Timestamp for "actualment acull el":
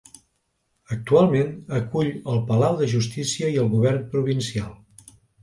0.95-2.41